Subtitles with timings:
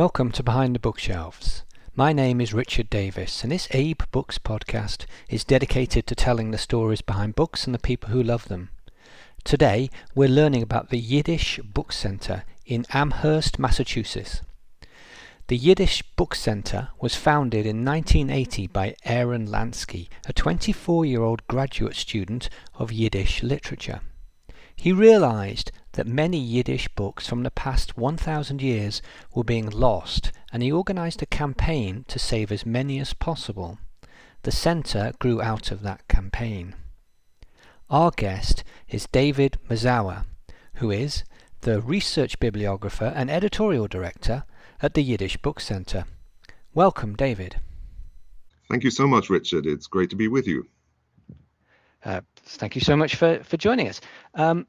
[0.00, 1.62] Welcome to Behind the Bookshelves.
[1.94, 6.56] My name is Richard Davis, and this Abe Books podcast is dedicated to telling the
[6.56, 8.70] stories behind books and the people who love them.
[9.44, 14.40] Today, we're learning about the Yiddish Book Center in Amherst, Massachusetts.
[15.48, 21.46] The Yiddish Book Center was founded in 1980 by Aaron Lansky, a 24 year old
[21.46, 24.00] graduate student of Yiddish literature.
[24.74, 29.02] He realized that many Yiddish books from the past 1,000 years
[29.34, 33.78] were being lost, and he organized a campaign to save as many as possible.
[34.44, 36.74] The center grew out of that campaign.
[37.90, 40.24] Our guest is David Mazower,
[40.76, 41.22] who is
[41.60, 44.44] the research bibliographer and editorial director
[44.80, 46.06] at the Yiddish Book Center.
[46.72, 47.56] Welcome, David.
[48.70, 49.66] Thank you so much, Richard.
[49.66, 50.66] It's great to be with you.
[52.02, 54.00] Uh, thank you so much for, for joining us.
[54.32, 54.66] Um,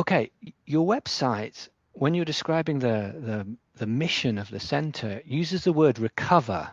[0.00, 0.30] okay,
[0.64, 5.98] your website, when you're describing the, the, the mission of the center, uses the word
[5.98, 6.70] recover.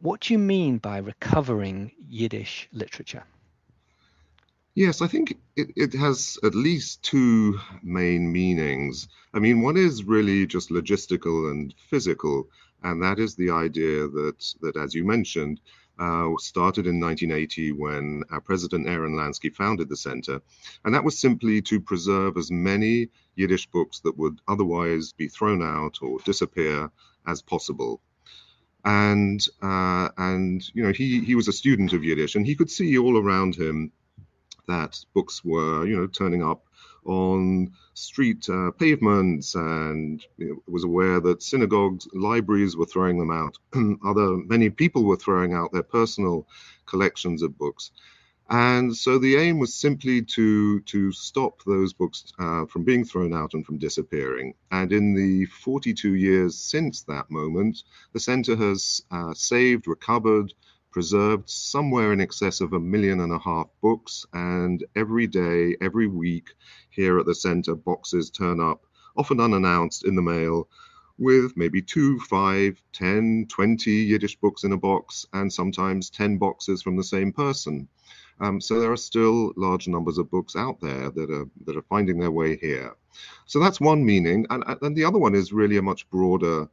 [0.00, 3.24] What do you mean by recovering Yiddish literature?
[4.76, 9.08] Yes, I think it, it has at least two main meanings.
[9.34, 12.48] I mean, one is really just logistical and physical,
[12.84, 15.60] and that is the idea that, that as you mentioned,
[16.02, 20.42] uh, started in 1980 when our president Aaron Lansky founded the center.
[20.84, 25.62] And that was simply to preserve as many Yiddish books that would otherwise be thrown
[25.62, 26.90] out or disappear
[27.24, 28.00] as possible.
[28.84, 32.70] And uh, and you know he he was a student of Yiddish and he could
[32.70, 33.92] see all around him
[34.66, 36.66] that books were you know turning up
[37.04, 43.30] on street uh, pavements and you know, was aware that synagogues, libraries were throwing them
[43.30, 43.58] out.
[44.04, 46.46] Other many people were throwing out their personal
[46.86, 47.90] collections of books.
[48.48, 53.32] And so the aim was simply to to stop those books uh, from being thrown
[53.32, 54.54] out and from disappearing.
[54.70, 60.52] And in the 42 years since that moment, the centre has uh, saved, recovered,
[60.90, 64.26] preserved somewhere in excess of a million and a half books.
[64.34, 66.50] And every day, every week,
[66.92, 68.84] here at the center, boxes turn up,
[69.16, 70.68] often unannounced, in the mail
[71.18, 76.82] with maybe two, five, ten, twenty Yiddish books in a box, and sometimes 10 boxes
[76.82, 77.88] from the same person.
[78.40, 81.82] Um, so there are still large numbers of books out there that are that are
[81.82, 82.96] finding their way here.
[83.46, 86.68] So that's one meaning, and, and the other one is really a much broader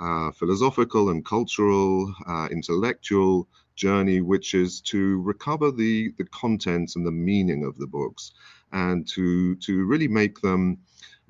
[0.00, 7.06] uh, philosophical and cultural, uh, intellectual journey, which is to recover the the contents and
[7.06, 8.32] the meaning of the books,
[8.72, 10.78] and to to really make them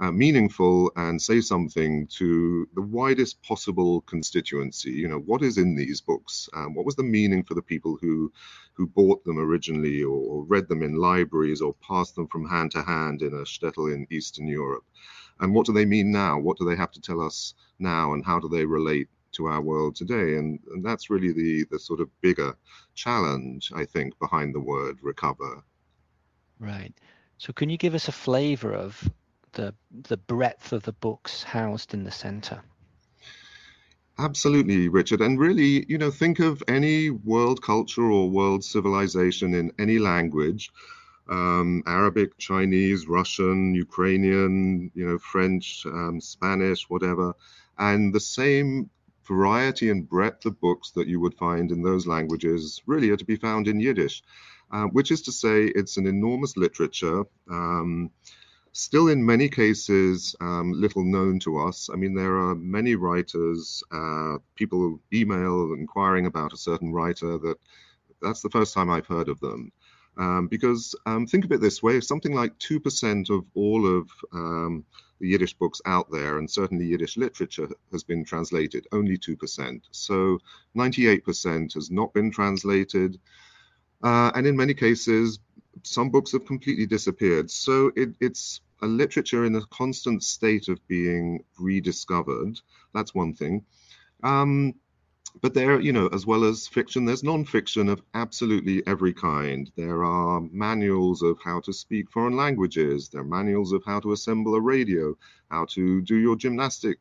[0.01, 4.91] uh, meaningful and say something to the widest possible constituency.
[4.91, 6.49] You know, what is in these books?
[6.55, 8.33] Um, what was the meaning for the people who
[8.73, 12.73] who bought them originally, or, or read them in libraries, or passed them from hand
[12.73, 14.85] to hand in a shtetl in Eastern Europe?
[15.41, 16.39] And what do they mean now?
[16.39, 18.15] What do they have to tell us now?
[18.15, 20.37] And how do they relate to our world today?
[20.37, 22.57] And, and that's really the, the sort of bigger
[22.95, 25.63] challenge, I think, behind the word recover.
[26.59, 26.95] Right.
[27.39, 29.11] So, can you give us a flavor of
[29.53, 32.63] the, the breadth of the books housed in the center?
[34.19, 35.21] Absolutely, Richard.
[35.21, 40.71] And really, you know, think of any world culture or world civilization in any language
[41.29, 47.35] um, Arabic, Chinese, Russian, Ukrainian, you know, French, um, Spanish, whatever,
[47.79, 48.91] and the same
[49.27, 53.25] variety and breadth of books that you would find in those languages really are to
[53.25, 54.23] be found in Yiddish,
[54.71, 57.25] uh, which is to say, it's an enormous literature.
[57.51, 58.11] Um,
[58.73, 61.89] still, in many cases, um, little known to us.
[61.93, 67.57] I mean, there are many writers, uh, people email inquiring about a certain writer that
[68.21, 69.73] that's the first time I've heard of them.
[70.17, 74.85] Um, because um, think of it this way something like 2% of all of um,
[75.25, 79.81] the Yiddish books out there, and certainly Yiddish literature, has been translated, only 2%.
[79.91, 80.39] So
[80.77, 83.19] 98% has not been translated.
[84.03, 85.39] Uh, and in many cases,
[85.83, 87.51] some books have completely disappeared.
[87.51, 92.61] So it, it's a literature in a constant state of being rediscovered.
[92.93, 93.65] That's one thing.
[94.23, 94.75] Um,
[95.41, 99.71] but there, you know, as well as fiction, there's non-fiction of absolutely every kind.
[99.77, 103.09] There are manuals of how to speak foreign languages.
[103.09, 105.17] There are manuals of how to assemble a radio,
[105.51, 106.99] how to do your gymnastic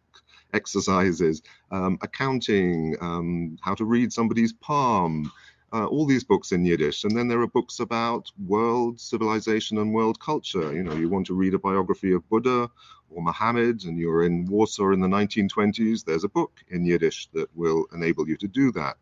[0.53, 1.41] exercises,
[1.71, 5.31] um, accounting, um, how to read somebody's palm,
[5.73, 7.03] uh, all these books in Yiddish.
[7.03, 10.73] And then there are books about world civilization and world culture.
[10.73, 12.69] You know, you want to read a biography of Buddha
[13.13, 17.49] or Muhammad and you're in Warsaw in the 1920s, there's a book in Yiddish that
[17.55, 18.97] will enable you to do that.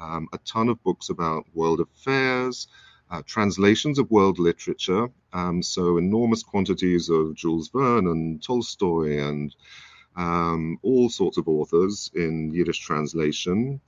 [0.00, 2.68] Um, a ton of books about world affairs,
[3.10, 5.08] uh, translations of world literature.
[5.32, 9.54] Um, so enormous quantities of Jules Verne and Tolstoy and
[10.16, 13.80] um, all sorts of authors in Yiddish translation,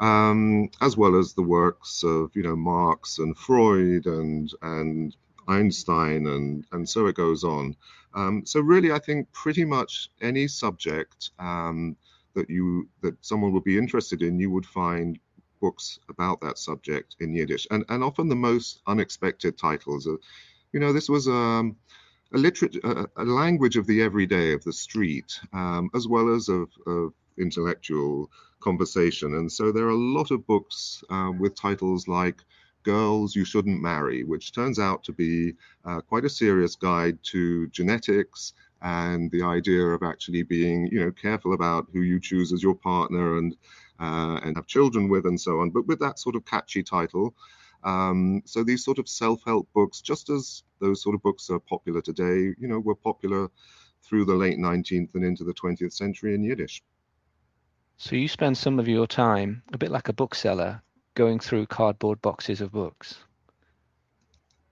[0.00, 5.16] um, as well as the works of you know Marx and Freud and and
[5.48, 7.76] Einstein and and so it goes on.
[8.14, 11.96] Um, so really, I think pretty much any subject um,
[12.34, 15.18] that you that someone would be interested in, you would find
[15.60, 20.06] books about that subject in Yiddish, and and often the most unexpected titles.
[20.06, 20.18] Are,
[20.72, 21.76] you know, this was um,
[22.34, 26.48] a literature, a, a, language of the everyday, of the street, um, as well as
[26.48, 28.30] of, of, intellectual
[28.60, 29.34] conversation.
[29.34, 32.40] And so there are a lot of books uh, with titles like
[32.84, 35.54] Girls You Shouldn't Marry, which turns out to be
[35.84, 38.52] uh, quite a serious guide to genetics
[38.82, 42.74] and the idea of actually being, you know, careful about who you choose as your
[42.74, 43.56] partner and
[43.98, 45.70] uh, and have children with and so on.
[45.70, 47.34] But with that sort of catchy title.
[47.82, 52.00] Um, so these sort of self-help books, just as those sort of books are popular
[52.00, 53.50] today, you know, were popular
[54.02, 56.82] through the late 19th and into the 20th century in Yiddish.
[57.98, 60.82] So you spend some of your time, a bit like a bookseller,
[61.14, 63.18] going through cardboard boxes of books.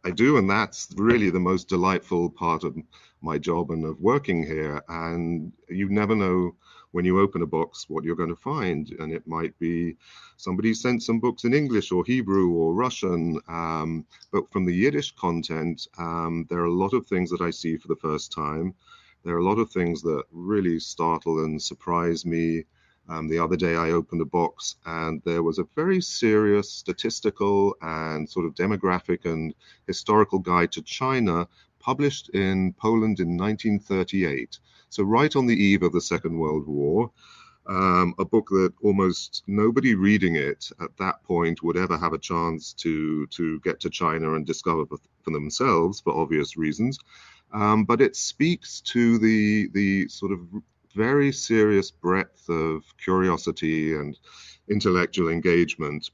[0.05, 2.77] I do, and that's really the most delightful part of
[3.21, 4.83] my job and of working here.
[4.89, 6.56] And you never know
[6.91, 9.97] when you open a box what you're going to find, and it might be
[10.37, 13.41] somebody sent some books in English or Hebrew or Russian.
[13.49, 17.50] Um, but from the Yiddish content, um, there are a lot of things that I
[17.50, 18.75] see for the first time.
[19.25, 22.65] There are a lot of things that really startle and surprise me.
[23.08, 27.76] Um, the other day, I opened a box and there was a very serious statistical
[27.82, 29.54] and sort of demographic and
[29.87, 31.49] historical guide to China
[31.81, 34.58] published in Poland in 1938.
[34.88, 37.10] So, right on the eve of the Second World War.
[37.64, 42.19] Um, a book that almost nobody reading it at that point would ever have a
[42.19, 44.98] chance to to get to China and discover for,
[45.31, 46.98] themselves for obvious reasons.
[47.52, 50.40] Um, but it speaks to the the sort of
[50.94, 54.19] very serious breadth of curiosity and
[54.69, 56.11] intellectual engagement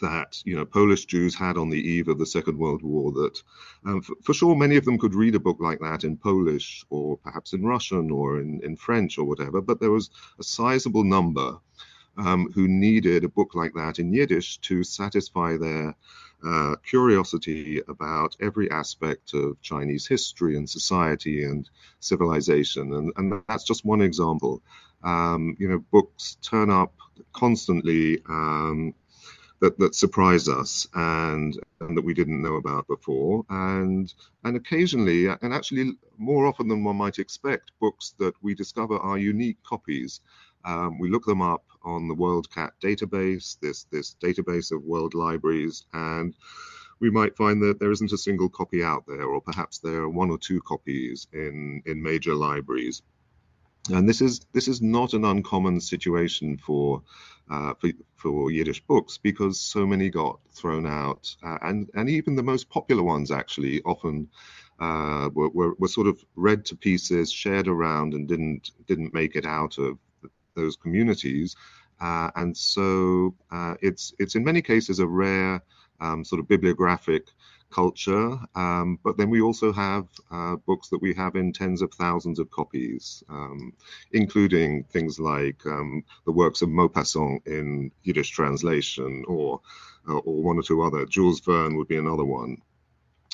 [0.00, 3.12] that you know Polish Jews had on the eve of the Second World War.
[3.12, 3.42] That
[3.84, 6.84] um, for, for, sure many of them could read a book like that in Polish
[6.90, 11.04] or perhaps in Russian or in, in French or whatever, but there was a sizable
[11.04, 11.58] number
[12.18, 15.94] um, who needed a book like that in Yiddish to satisfy their
[16.46, 21.68] uh, curiosity about every aspect of Chinese history and society and
[22.00, 22.94] civilization.
[22.94, 24.62] And, and that's just one example.
[25.02, 26.94] Um, you know, books turn up
[27.32, 28.94] constantly um,
[29.60, 33.44] that, that surprise us and, and that we didn't know about before.
[33.48, 34.12] And,
[34.44, 39.18] and occasionally, and actually more often than one might expect, books that we discover are
[39.18, 40.20] unique copies.
[40.66, 45.84] Um, we look them up on the WorldCat database, this, this database of world libraries,
[45.92, 46.34] and
[46.98, 50.08] we might find that there isn't a single copy out there, or perhaps there are
[50.08, 53.02] one or two copies in, in major libraries.
[53.92, 57.02] And this is this is not an uncommon situation for
[57.48, 62.34] uh, for, for, Yiddish books because so many got thrown out, uh, and and even
[62.34, 64.28] the most popular ones actually often
[64.80, 69.36] uh, were, were, were sort of read to pieces, shared around, and didn't didn't make
[69.36, 69.98] it out of
[70.56, 71.54] those communities.
[72.00, 75.62] Uh, and so uh, it's it's in many cases a rare
[76.00, 77.28] um, sort of bibliographic
[77.70, 78.38] culture.
[78.54, 82.38] Um, but then we also have uh, books that we have in tens of thousands
[82.38, 83.72] of copies, um,
[84.12, 89.60] including things like um, the works of Maupassant in Yiddish translation, or
[90.08, 91.06] uh, or one or two other.
[91.06, 92.58] Jules Verne would be another one.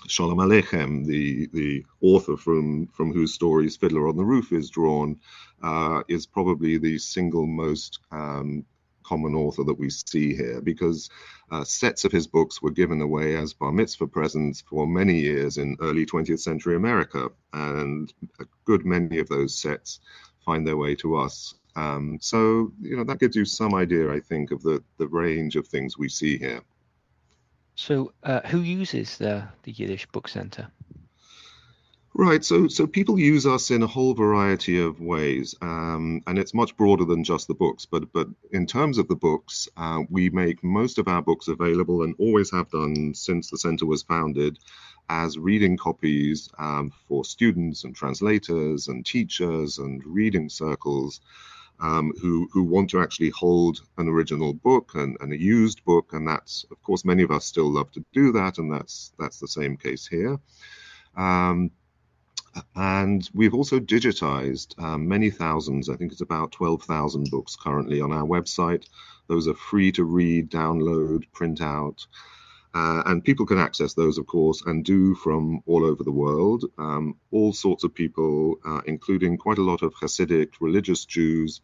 [0.09, 5.18] Sholem Aleichem, the the author from from whose stories Fiddler on the Roof is drawn,
[5.62, 8.64] uh, is probably the single most um,
[9.02, 11.11] common author that we see here because
[11.50, 15.59] uh, sets of his books were given away as bar mitzvah presents for many years
[15.59, 20.00] in early 20th century America, and a good many of those sets
[20.44, 21.54] find their way to us.
[21.76, 25.56] Um, so, you know, that gives you some idea, I think, of the, the range
[25.56, 26.62] of things we see here.
[27.82, 30.68] So, uh, who uses the, the Yiddish Book Center?
[32.14, 32.44] Right.
[32.44, 36.76] So, so people use us in a whole variety of ways, um, and it's much
[36.76, 37.84] broader than just the books.
[37.84, 42.04] But, but in terms of the books, uh, we make most of our books available,
[42.04, 44.60] and always have done since the center was founded,
[45.08, 51.20] as reading copies um, for students and translators and teachers and reading circles.
[51.82, 56.12] Um, who who want to actually hold an original book and, and, a used book,
[56.12, 59.40] and that's of course many of us still love to do that, and that's that's
[59.40, 60.38] the same case here.
[61.16, 61.72] Um,
[62.76, 68.12] and we've also digitized um, many thousands, I think it's about 12,000 books currently on
[68.12, 68.86] our website.
[69.26, 72.06] Those are free to read, download, print out.
[72.75, 76.64] Uh, and people can access those, of course, and do from all over the world.
[76.79, 81.61] Um, all sorts of people, uh, including quite a lot of Hasidic religious Jews,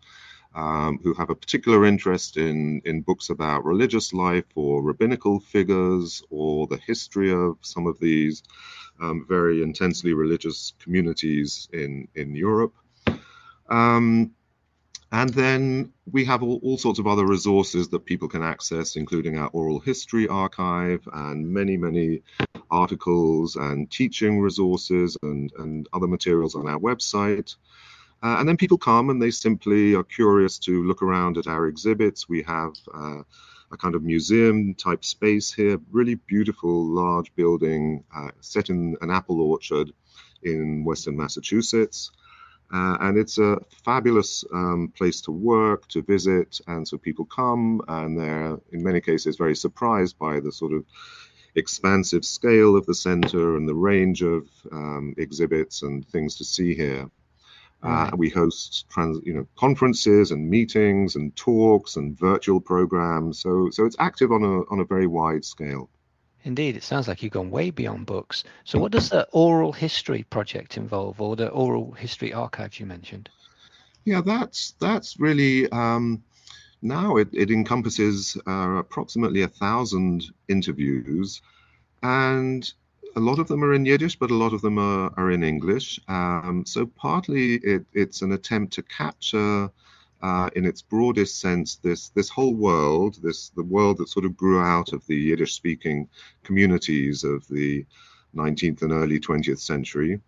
[0.55, 6.23] um, who have a particular interest in, in books about religious life or rabbinical figures
[6.31, 8.43] or the history of some of these
[9.01, 12.75] um, very intensely religious communities in, in Europe.
[13.69, 14.33] Um,
[15.11, 19.39] and then we have all, all, sorts of other resources that people can access, including
[19.39, 22.23] our oral history archive and many, many
[22.71, 27.57] articles and teaching resources and, and other materials on our website.
[28.23, 31.69] Uh, and then people come and they simply are curious to look around at our
[31.69, 32.29] exhibits.
[32.29, 33.23] We have uh,
[33.71, 39.11] a kind of museum type space here, really beautiful large building uh, set in an
[39.11, 39.93] apple orchard
[40.43, 42.11] in western Massachusetts.
[42.73, 46.61] Uh, and it's a fabulous um, place to work, to visit.
[46.67, 50.85] And so people come and they're, in many cases, very surprised by the sort of
[51.55, 56.75] expansive scale of the center and the range of um, exhibits and things to see
[56.75, 57.11] here.
[57.81, 63.39] Uh, we host trans, you know, conferences and meetings and talks and virtual programs.
[63.39, 65.89] So, so it's active on a on a very wide scale.
[66.45, 68.45] Indeed, it sounds like you've gone way beyond books.
[68.65, 73.29] So, what does the oral history project involve, or the oral history archives you mentioned?
[74.05, 76.23] Yeah, that's that's really um,
[76.81, 81.43] now it, it encompasses uh, approximately a thousand interviews,
[82.03, 82.73] and
[83.17, 85.43] a lot of them are in Yiddish, but a lot of them are, are in
[85.43, 85.99] English.
[86.09, 89.71] Um, so partly it, it's an attempt to capture
[90.23, 94.37] uh, in its broadest sense, this this whole world, this the world that sort of
[94.37, 96.09] grew out of the Yiddish-speaking
[96.43, 97.87] communities of the
[98.35, 100.21] 19th and early 20th century.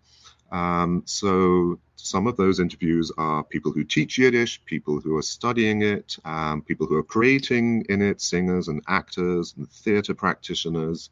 [0.52, 5.82] Um, so some of those interviews are people who teach Yiddish, people who are studying
[5.82, 11.10] it, um, people who are creating in it, singers and actors and theater practitioners.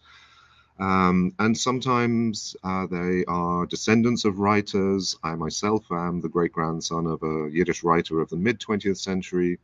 [0.79, 5.17] Um, and sometimes uh, they are descendants of writers.
[5.25, 9.59] I myself am the great grandson of a Yiddish writer of the mid 20th century.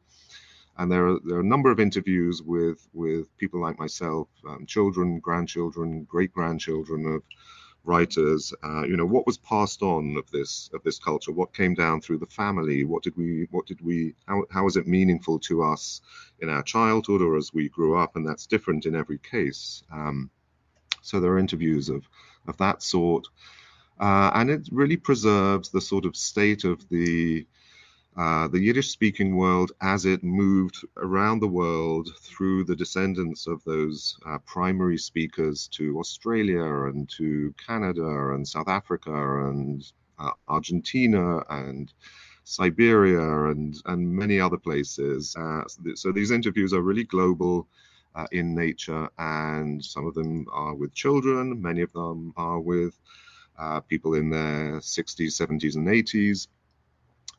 [0.77, 4.67] And there are, there are a number of interviews with, with people like myself, um,
[4.67, 7.23] children, grandchildren, great grandchildren of
[7.85, 8.53] writers.
[8.65, 11.33] Uh, you know, what was passed on of this of this culture?
[11.33, 12.85] What came down through the family?
[12.85, 16.01] What did we what did we how how was it meaningful to us
[16.41, 18.17] in our childhood or as we grew up?
[18.17, 19.83] And that's different in every case.
[19.93, 20.31] Um,
[21.05, 22.09] so there are interviews of,
[22.49, 23.27] of that sort.
[24.01, 27.47] Uh, and it really preserves the sort of state of the
[28.17, 33.63] uh, the Yiddish speaking world as it moved around the world through the descendants of
[33.65, 39.11] those uh, primary speakers to Australia and to Canada and South Africa
[39.49, 39.85] and
[40.21, 41.93] uh, Argentina and
[42.45, 45.35] Siberia and, and many other places.
[45.35, 45.65] Uh,
[45.97, 47.67] so these interviews are really global
[48.15, 52.99] uh, in nature, and some of them are with children, many of them are with
[53.59, 56.49] uh, people in their 60s, 70s, and 80s.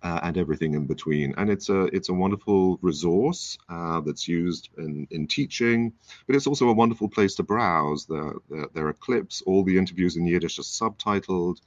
[0.04, 1.34] Uh, and everything in between.
[1.36, 5.94] And it's a it's a wonderful resource uh, that's used in, in teaching,
[6.28, 8.06] but it's also a wonderful place to browse.
[8.06, 8.34] There,
[8.76, 9.42] there, are clips.
[9.48, 11.58] All the interviews in Yiddish are subtitled,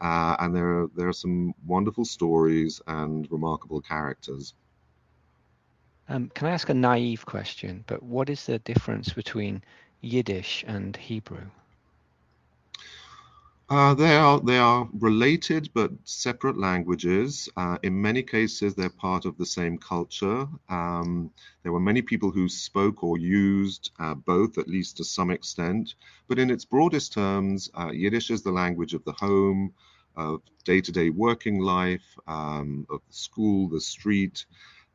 [0.00, 4.54] uh, and there are, there are some wonderful stories and remarkable characters.
[6.08, 7.84] Um, can I ask a naive question?
[7.86, 9.62] But what is the difference between
[10.00, 11.46] Yiddish and Hebrew?
[13.70, 17.48] Uh, they are they are related but separate languages.
[17.56, 20.46] Uh, in many cases, they're part of the same culture.
[20.68, 21.30] Um,
[21.62, 25.94] there were many people who spoke or used uh, both, at least to some extent.
[26.28, 29.72] But in its broadest terms, uh, Yiddish is the language of the home,
[30.16, 34.44] of day-to-day working life, um, of the school, the street,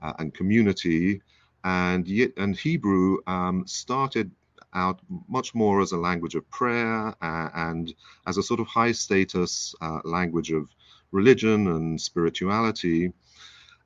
[0.01, 1.21] uh, and community.
[1.63, 4.31] And, and Hebrew um, started
[4.73, 7.93] out much more as a language of prayer uh, and
[8.25, 10.69] as a sort of high status uh, language of
[11.11, 13.11] religion and spirituality.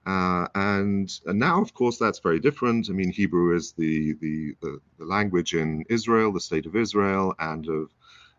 [0.06, 2.89] Uh, and, and, now, of course, that's very different.
[2.89, 7.36] I mean, Hebrew is the, the, the, the language in Israel, the state of Israel,
[7.38, 7.91] and of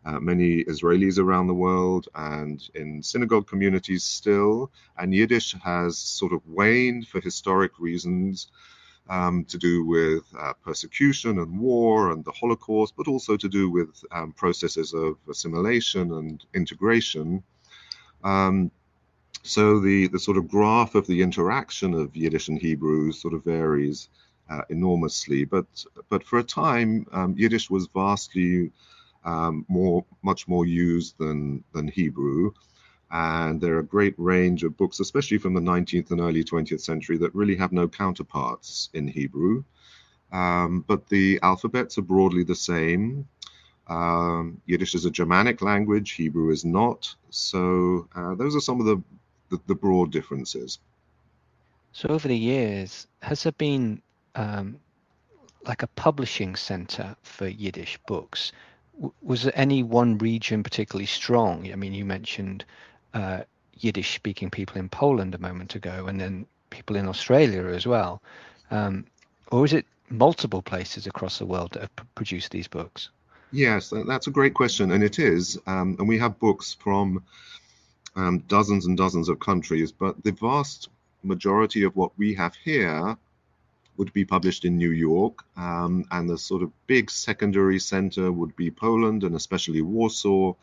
[0.04, 4.70] uh, many Israelis around the world and in synagogue communities still.
[4.98, 8.48] And Yiddish has sort of waned for historic reasons
[9.08, 13.70] um, to do with uh, persecution and war and the Holocaust, but also to do
[13.70, 17.42] with um, processes of assimilation and integration.
[18.24, 18.70] Um,
[19.42, 23.44] so the, the sort of graph of the interaction of Yiddish and Hebrew sort of
[23.44, 24.08] varies
[24.48, 25.44] uh, enormously.
[25.44, 25.66] But,
[26.08, 28.70] but for a time, um, Yiddish was vastly
[29.24, 32.52] um, more, much more used than, than Hebrew.
[33.10, 36.80] And there are a great range of books, especially from the 19th and early 20th
[36.80, 39.64] century, that really have no counterparts in Hebrew.
[40.32, 43.28] um, but the alphabets are broadly the same.
[43.88, 47.14] Um, Yiddish is a Germanic language, Hebrew is not.
[47.30, 49.02] So uh, those are some of the,
[49.50, 50.78] the, the, broad differences.
[51.92, 54.00] So over the years, has there been
[54.34, 54.78] um,
[55.66, 58.52] like a publishing center for Yiddish books?
[59.22, 61.70] Was there any one region particularly strong?
[61.72, 62.64] I mean, you mentioned
[63.14, 63.42] uh,
[63.74, 68.22] Yiddish speaking people in Poland a moment ago, and then people in Australia as well.
[68.70, 69.06] Um,
[69.50, 73.10] or is it multiple places across the world that have p- produced these books?
[73.50, 75.58] Yes, that's a great question, and it is.
[75.66, 77.22] Um, and we have books from
[78.16, 80.88] um, dozens and dozens of countries, but the vast
[81.22, 83.16] majority of what we have here
[84.02, 88.56] would be published in New York, um, and the sort of big secondary center would
[88.56, 90.54] be Poland and especially Warsaw.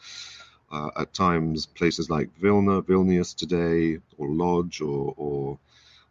[0.72, 5.58] Uh, at times, places like Vilna, Vilnius today, or Lodz, or, or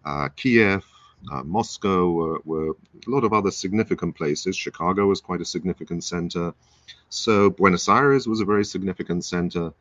[0.04, 0.84] uh, Kiev,
[1.30, 2.70] uh, Moscow were, were,
[3.06, 4.56] a lot of other significant places.
[4.56, 6.54] Chicago was quite a significant center.
[7.08, 9.72] So Buenos Aires was a very significant center.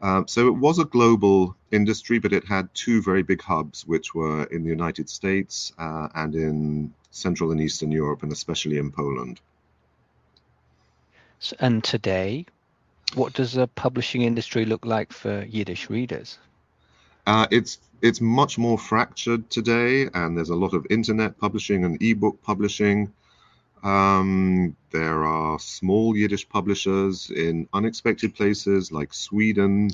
[0.00, 4.14] Uh, so it was a global industry, but it had two very big hubs, which
[4.14, 8.90] were in the United States uh, and in Central and Eastern Europe, and especially in
[8.90, 9.40] Poland.
[11.38, 12.46] So, and today,
[13.14, 16.38] what does the publishing industry look like for Yiddish readers?
[17.26, 22.02] Uh, it's it's much more fractured today, and there's a lot of internet publishing and
[22.02, 23.12] ebook publishing.
[23.82, 29.90] Um, there are small Yiddish publishers in unexpected places like Sweden.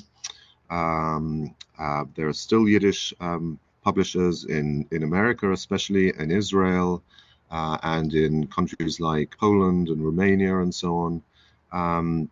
[0.69, 7.03] Um, uh, there are still Yiddish um, publishers in, in America, especially in Israel,
[7.49, 11.23] uh, and in countries like Poland and Romania and so on.
[11.71, 12.29] Um,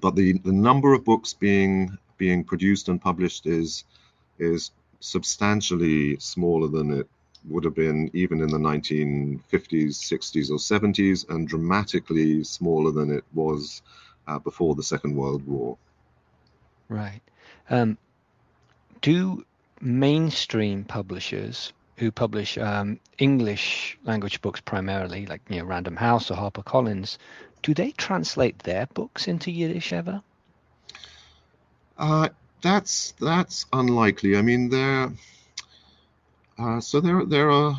[0.00, 3.84] but the, the number of books being being produced and published is
[4.38, 4.70] is
[5.00, 7.08] substantially smaller than it
[7.48, 13.24] would have been even in the 1950s, 60s, or 70s, and dramatically smaller than it
[13.34, 13.82] was
[14.26, 15.76] uh, before the Second World War.
[16.88, 17.20] Right.
[17.70, 17.98] Um,
[19.02, 19.44] do
[19.80, 26.36] mainstream publishers who publish um, English language books primarily, like you know Random House or
[26.36, 27.18] HarperCollins,
[27.62, 30.22] do they translate their books into Yiddish ever?
[31.96, 32.28] Uh,
[32.62, 34.36] that's that's unlikely.
[34.36, 35.12] I mean, there.
[36.58, 37.76] Uh, so there there are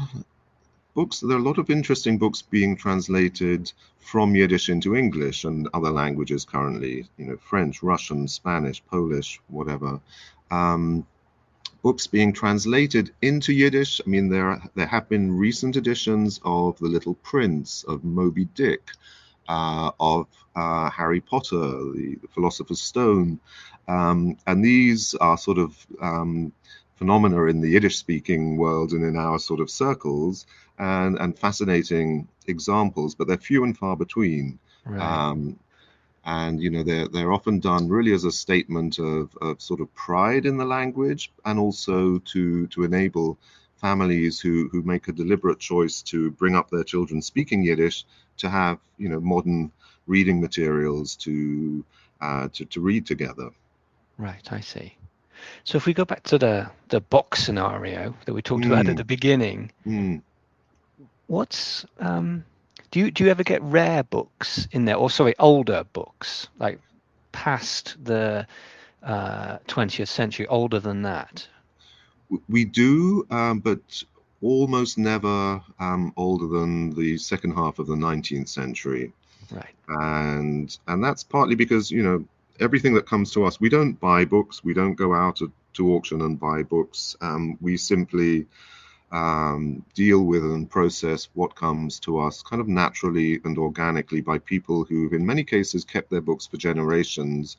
[0.93, 1.19] books.
[1.19, 5.91] There are a lot of interesting books being translated from Yiddish into English and other
[5.91, 7.07] languages currently.
[7.17, 9.99] You know, French, Russian, Spanish, Polish, whatever.
[10.51, 11.05] Um,
[11.81, 14.01] books being translated into Yiddish.
[14.05, 18.91] I mean, there there have been recent editions of The Little Prince, of Moby Dick,
[19.47, 23.39] uh, of uh, Harry Potter, the, the Philosopher's Stone,
[23.87, 26.51] um, and these are sort of um,
[26.95, 30.45] phenomena in the Yiddish speaking world and in our sort of circles
[30.77, 34.59] and, and fascinating examples, but they're few and far between.
[34.85, 35.01] Right.
[35.01, 35.59] Um,
[36.25, 39.93] and you know they're they're often done really as a statement of, of sort of
[39.93, 43.37] pride in the language and also to to enable
[43.75, 48.05] families who who make a deliberate choice to bring up their children speaking Yiddish
[48.37, 49.71] to have you know modern
[50.07, 51.85] reading materials to
[52.21, 53.49] uh, to, to read together.
[54.17, 54.95] Right, I see.
[55.63, 58.67] So if we go back to the the box scenario that we talked mm.
[58.67, 58.95] about at hmm.
[58.95, 60.21] the beginning, mm.
[61.27, 62.45] what's um,
[62.91, 66.79] do you do you ever get rare books in there, or sorry, older books like
[67.31, 68.47] past the
[69.03, 71.47] uh, 20th century, older than that?
[72.49, 74.03] We do, um, but
[74.41, 79.11] almost never um, older than the second half of the 19th century.
[79.51, 79.75] Right.
[79.87, 82.25] And and that's partly because you know
[82.59, 85.93] everything that comes to us, we don't buy books, we don't go out to, to
[85.93, 87.15] auction and buy books.
[87.21, 88.47] Um, we simply
[89.11, 94.39] um, deal with and process what comes to us kind of naturally and organically by
[94.39, 97.57] people who've, in many cases, kept their books for generations.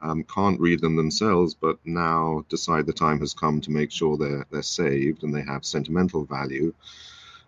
[0.00, 4.16] Um, can't read them themselves, but now decide the time has come to make sure
[4.16, 6.72] they're they're saved and they have sentimental value.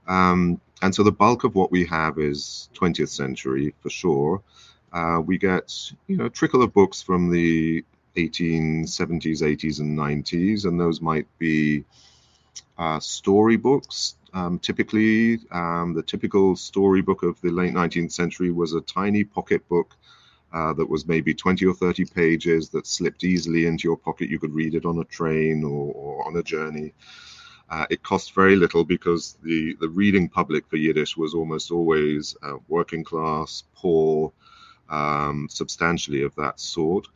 [0.09, 4.43] Um, and so the bulk of what we have is 20th century for sure.
[4.93, 7.85] Uh, we get you know a trickle of books from the
[8.17, 11.85] 1870s, 80s, and 90s, and those might be
[12.79, 14.17] uh, storybooks.
[14.33, 19.69] Um, typically, um, the typical storybook of the late 19th century was a tiny pocket
[19.69, 19.97] book
[20.53, 24.29] uh, that was maybe 20 or 30 pages that slipped easily into your pocket.
[24.29, 26.93] You could read it on a train or, or on a journey.
[27.69, 32.37] Uh, it cost very little because the, the reading public for Yiddish was almost always
[32.43, 34.33] uh, working class, poor,
[34.91, 37.09] um, substantially of that sort.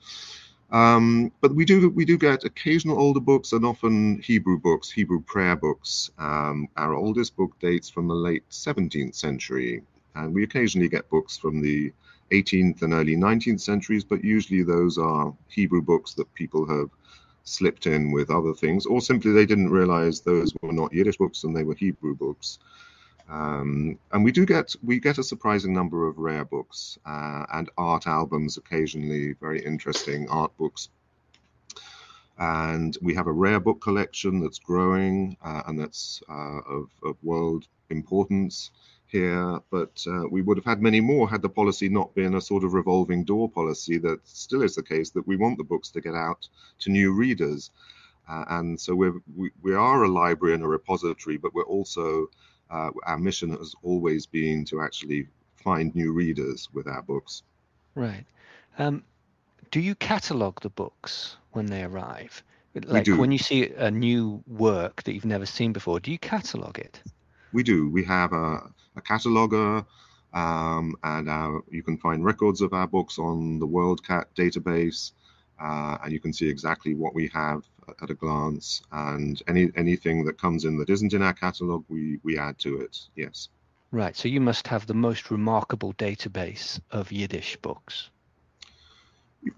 [0.70, 5.20] Um, but we do we do get occasional older books and often Hebrew books, Hebrew
[5.22, 6.10] prayer books.
[6.18, 9.82] Um, our oldest book dates from the late 17th century,
[10.14, 11.92] and we occasionally get books from the
[12.32, 16.90] 18th and early 19th centuries, but usually those are Hebrew books that people have
[17.44, 21.44] slipped in with other things, or simply they didn't realize those were not Yiddish books
[21.44, 22.58] and they were Hebrew books.
[23.28, 27.70] Um, and we do get we get a surprising number of rare books uh, and
[27.78, 30.90] art albums occasionally, very interesting art books.
[32.38, 37.16] And we have a rare book collection that's growing uh, and that's uh, of, of
[37.22, 38.70] world importance
[39.06, 42.40] here, but uh, we would have had many more had the policy not been a
[42.40, 45.90] sort of revolving door policy that still is the case that we want the books
[45.90, 46.48] to get out
[46.80, 47.70] to new readers.
[48.28, 52.26] Uh, and so we're, we, we are a library and a repository, but we're also,
[52.70, 57.42] uh, our mission has always been to actually find new readers with our books.
[57.94, 58.24] Right.
[58.78, 59.04] Um,
[59.70, 62.42] do you catalogue the books when they arrive?
[62.74, 66.78] Like when you see a new work that you've never seen before, do you catalogue
[66.78, 67.00] it?
[67.52, 67.88] We do.
[67.88, 69.86] We have a, a cataloger,
[70.32, 75.12] um, and our, you can find records of our books on the WorldCat database,
[75.60, 77.62] uh, and you can see exactly what we have
[78.02, 78.82] at a glance.
[78.92, 82.80] And any anything that comes in that isn't in our catalog, we we add to
[82.80, 82.98] it.
[83.16, 83.48] Yes.
[83.90, 84.16] Right.
[84.16, 88.10] So you must have the most remarkable database of Yiddish books.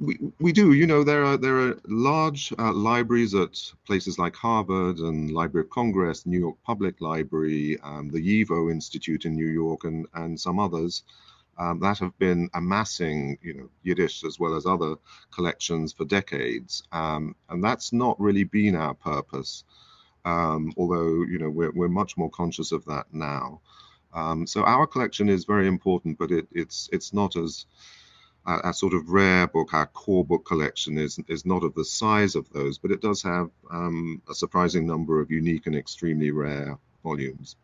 [0.01, 0.73] We, we do.
[0.73, 5.65] You know, there are there are large uh, libraries at places like Harvard and Library
[5.65, 10.39] of Congress, New York Public Library, um, the YIVO Institute in New York, and and
[10.39, 11.05] some others
[11.59, 14.97] um, that have been amassing, you know, Yiddish as well as other
[15.33, 16.83] collections for decades.
[16.92, 19.64] Um, and that's not really been our purpose,
[20.25, 23.61] um, although you know we're we're much more conscious of that now.
[24.12, 27.66] Um, so our collection is very important, but it, it's it's not as
[28.47, 32.37] our, sort of rare book, our core book collection is is not of the size
[32.37, 36.79] of those, but it does have um, a surprising number of unique and extremely rare
[37.03, 37.57] volumes.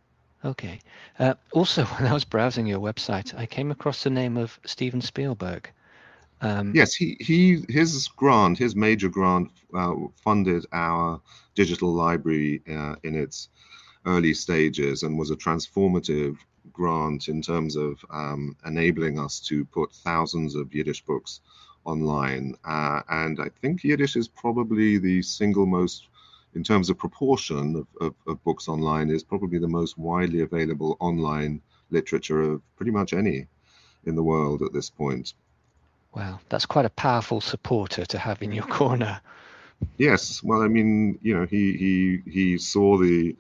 [0.45, 0.81] Okay.
[1.19, 5.01] Uh, also, when I was browsing your website, I came across the name of Steven
[5.01, 5.71] Spielberg.
[6.41, 11.21] Um, yes, he, he his grant, his major grant, uh, funded our
[11.55, 13.49] digital library uh, in its
[14.07, 16.37] early stages and was a transformative
[16.73, 21.41] grant in terms of um, enabling us to put thousands of Yiddish books
[21.85, 22.55] online.
[22.65, 26.09] Uh, and I think Yiddish is probably the single most,
[26.55, 30.97] in terms of proportion of, of, of, books online, is probably the most widely available
[31.01, 31.61] online
[31.91, 33.47] literature of pretty much any
[34.05, 35.35] in the world at this point.
[36.15, 39.21] Wow, that's quite a powerful supporter to have in your corner.
[39.97, 43.35] Yes, well, I mean, you know, he he he saw the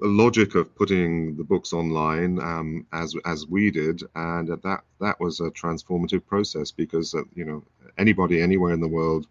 [0.00, 5.20] the logic of putting the books online um, as as we did, and that that
[5.20, 7.62] was a transformative process because uh, you know
[7.98, 9.26] anybody anywhere in the world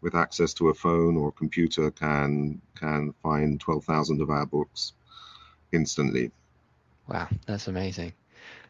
[0.00, 4.46] with access to a phone or a computer can can find twelve thousand of our
[4.46, 4.92] books
[5.72, 6.30] instantly.
[7.08, 8.12] Wow, that's amazing.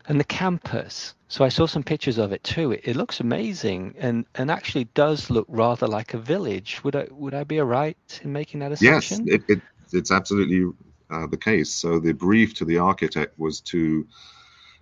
[0.06, 1.14] And the campus.
[1.28, 2.72] So I saw some pictures of it too.
[2.72, 6.82] It, it looks amazing and, and actually does look rather like a village.
[6.82, 9.26] Would I would I be right in making that assumption?
[9.26, 9.60] Yes, it, it
[9.92, 10.72] it's absolutely
[11.10, 11.70] uh, the case.
[11.70, 14.06] So the brief to the architect was to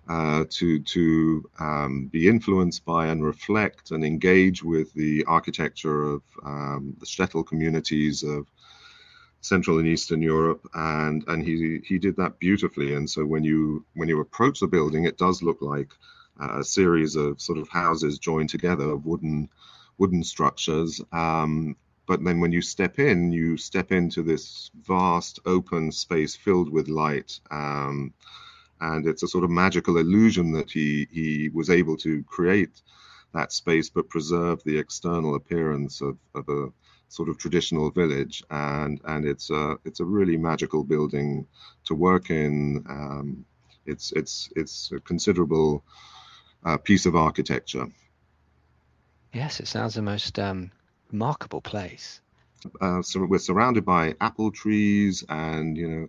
[0.09, 6.21] uh, to to um, be influenced by and reflect and engage with the architecture of
[6.45, 8.47] um, the shtetl communities of
[9.41, 12.93] Central and Eastern Europe, and and he he did that beautifully.
[12.93, 15.91] And so when you when you approach the building, it does look like
[16.39, 19.49] a series of sort of houses joined together, of wooden
[19.97, 21.75] wooden structures, um,
[22.07, 26.87] but then when you step in, you step into this vast open space filled with
[26.87, 27.39] light.
[28.79, 32.81] And it's a sort of magical illusion that he, he was able to create
[33.33, 36.69] that space but preserve the external appearance of, of a
[37.09, 38.43] sort of traditional village.
[38.49, 41.47] And, and it's, a, it's a really magical building
[41.85, 42.85] to work in.
[42.89, 43.45] Um,
[43.85, 45.83] it's, it's, it's a considerable
[46.65, 47.87] uh, piece of architecture.
[49.33, 50.71] Yes, it sounds the most um,
[51.11, 52.21] remarkable place.
[52.81, 56.07] Uh, so we're surrounded by apple trees and you know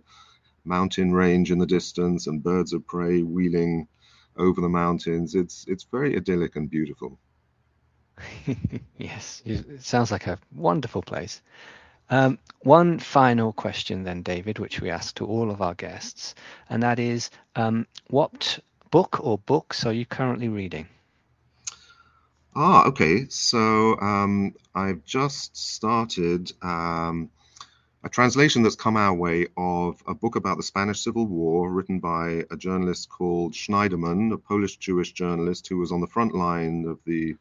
[0.69, 3.87] mountain range in the distance and birds of prey wheeling
[4.37, 5.35] over the mountains.
[5.35, 7.19] It's it's very idyllic and beautiful.
[8.97, 11.41] yes, it sounds like a wonderful place.
[12.09, 16.35] Um, one final question, then, David, which we ask to all of our guests,
[16.69, 18.59] and that is um, what
[18.91, 20.87] book or books are you currently reading?
[22.55, 23.27] Ah, okay.
[23.29, 27.29] So um, I've just started um,
[28.03, 31.99] a translation that's come our way of a book about the Spanish Civil War written
[31.99, 36.85] by a journalist called Schneiderman, a Polish Jewish journalist who was on the front line
[36.87, 37.35] of the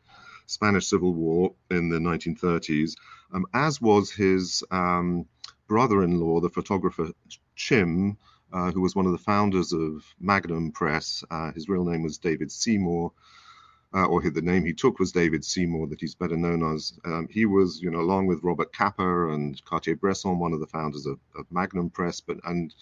[0.47, 2.97] Spanish Civil War in the 1930s,
[3.33, 5.27] um, as was his um,
[5.69, 7.11] brother-in-law, the photographer
[7.55, 8.17] Chim,
[8.53, 11.23] uh, who was one of the founders of Magnum Press.
[11.31, 13.13] Uh, his real name was David Seymour,
[13.95, 16.93] uh, or the name he took was David Seymour, that he's better known as.
[17.05, 21.07] Um, he was, you know, along with Robert Capa and Cartier-Bresson, one of the founders
[21.07, 22.75] of, of Magnum Press, but and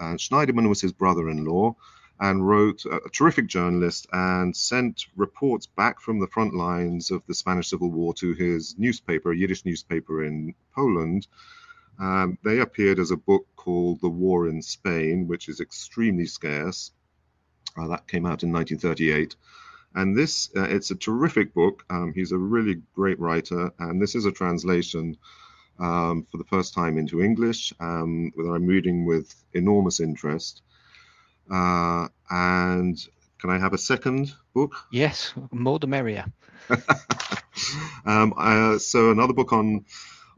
[0.00, 1.76] Schneiderman was his brother-in-law
[2.20, 7.22] and wrote a, a, terrific journalist and sent reports back from the front lines of
[7.26, 11.26] the Spanish Civil War to his newspaper, a Yiddish newspaper in Poland,
[11.98, 16.90] um, they appeared as a book called The War in Spain, which is extremely scarce.
[17.76, 19.36] Uh, that came out in 1938.
[19.94, 21.84] And this, uh, it's a terrific book.
[21.88, 25.16] Um, he's a really great writer, and this is a translation
[25.78, 30.62] um, for the first time into English, um, that I'm reading with enormous interest.
[31.50, 32.98] Uh, and
[33.40, 34.74] can I have a second book?
[34.90, 36.24] Yes, more the merrier.
[38.06, 39.84] um, uh, so another book on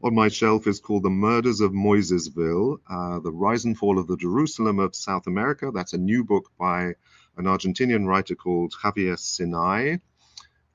[0.03, 4.07] on my shelf is called The Murders of Moisesville, uh, The Rise and Fall of
[4.07, 5.71] the Jerusalem of South America.
[5.73, 6.93] That's a new book by
[7.37, 10.01] an Argentinian writer called Javier Sinay,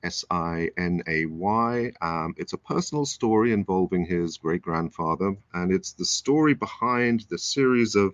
[0.03, 1.91] S I N A Y.
[2.01, 7.37] Um, it's a personal story involving his great grandfather, and it's the story behind the
[7.37, 8.13] series of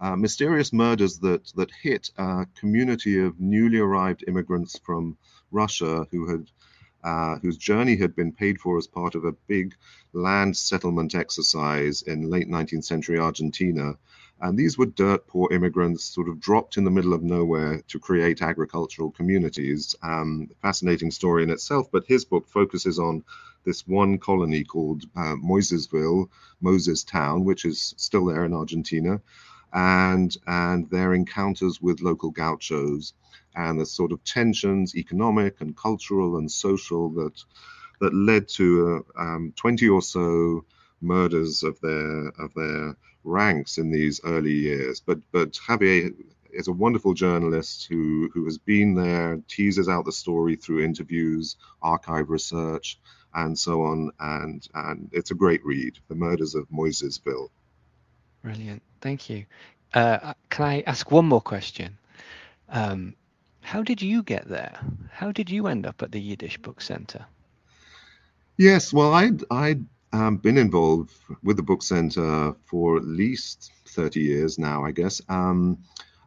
[0.00, 5.16] uh, mysterious murders that, that hit a community of newly arrived immigrants from
[5.50, 6.50] Russia who had
[7.02, 9.74] uh, whose journey had been paid for as part of a big
[10.12, 13.94] land settlement exercise in late 19th century Argentina.
[14.40, 17.98] And these were dirt poor immigrants, sort of dropped in the middle of nowhere to
[17.98, 19.94] create agricultural communities.
[20.02, 23.24] Um, fascinating story in itself, but his book focuses on
[23.64, 26.28] this one colony called uh, Moisesville,
[26.60, 29.20] Moses Town, which is still there in Argentina,
[29.72, 33.14] and and their encounters with local gauchos
[33.54, 37.42] and the sort of tensions, economic and cultural and social, that
[38.00, 40.64] that led to uh, um, 20 or so
[41.00, 45.00] murders of their of their ranks in these early years.
[45.00, 46.14] But but Javier
[46.50, 51.56] is a wonderful journalist who who has been there, teases out the story through interviews,
[51.82, 52.98] archive research,
[53.34, 54.10] and so on.
[54.18, 57.50] And and it's a great read, The Murders of Moisesville.
[58.42, 59.46] Brilliant, thank you.
[59.92, 61.98] Uh, can I ask one more question?
[62.68, 63.14] Um,
[63.60, 64.78] how did you get there?
[65.10, 67.26] How did you end up at the Yiddish Book Center?
[68.56, 74.20] Yes, well, I'd, I'd um, been involved with the Book Center for at least 30
[74.20, 75.20] years now, I guess.
[75.28, 75.78] Um,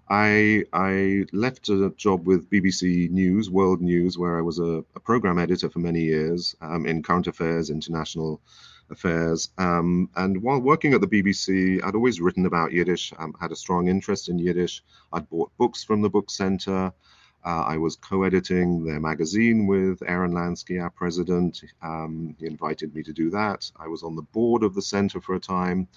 [0.10, 5.00] I, I left a job with BBC News, World News, where I was a, a
[5.00, 8.42] program editor for many years um, in current affairs, international
[8.90, 9.52] affairs.
[9.60, 13.56] Um, and while working at the BBC, I'd always written about Yiddish, um, had a
[13.56, 14.84] strong interest in Yiddish.
[15.14, 16.92] I'd bought books from the book center.
[17.46, 21.62] Uh, I was co-editing their magazine with Aaron Lansky, our president.
[21.82, 23.72] Um, he invited me to do that.
[23.78, 25.88] I was on the board of the center for a time.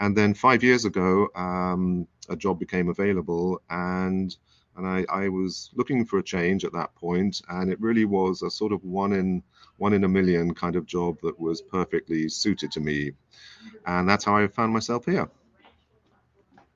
[0.00, 4.36] And then five years ago, um, a job became available and
[4.78, 8.42] and I, I, was looking for a change at that point, and it really was
[8.42, 9.42] a sort of one in
[9.76, 13.10] one in a million kind of job that was perfectly suited to me,
[13.86, 15.28] and that's how I found myself here.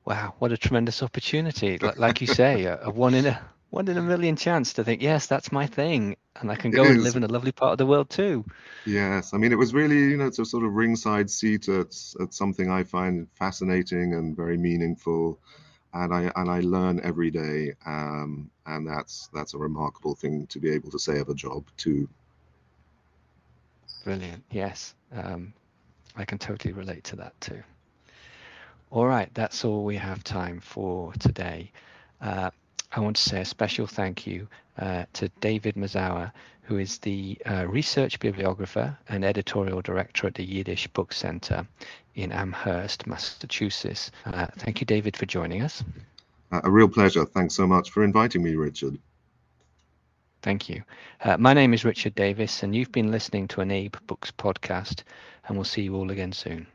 [0.04, 1.78] Wow, what a tremendous opportunity!
[1.78, 3.40] Like, like you say, a, a, one in a
[3.72, 6.90] one in a million chance to think, yes, that's my thing, and I can go
[6.90, 8.44] and live in a lovely part of the world too.
[8.84, 11.94] Yes, I mean, it was really, you know, it's a sort of ringside seat at,
[12.20, 15.40] at something I find fascinating and very meaningful,
[15.94, 20.60] and I and I learn every day, um, and that's that's a remarkable thing to
[20.60, 22.08] be able to say of a job too.
[24.04, 24.44] Brilliant.
[24.50, 25.54] Yes, um,
[26.16, 27.62] I can totally relate to that too.
[28.90, 31.72] All right, that's all we have time for today.
[32.20, 32.50] Uh,
[32.94, 34.46] I want to say a special thank you
[34.78, 36.30] uh, to David Mazower,
[36.62, 41.66] who is the uh, research bibliographer and editorial director at the Yiddish Book Center
[42.14, 44.10] in Amherst, Massachusetts.
[44.26, 45.82] Uh, thank you, David, for joining us.
[46.50, 47.24] a real pleasure.
[47.24, 48.98] Thanks so much for inviting me, Richard.
[50.42, 50.82] Thank you.
[51.22, 55.04] Uh, my name is Richard Davis, and you've been listening to an Abe Books podcast,
[55.46, 56.66] and we'll see you all again soon.